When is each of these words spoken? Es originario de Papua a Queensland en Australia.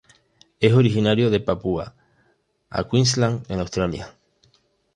Es 0.59 0.73
originario 0.73 1.29
de 1.29 1.39
Papua 1.39 1.93
a 2.71 2.87
Queensland 2.89 3.45
en 3.51 3.59
Australia. 3.59 4.11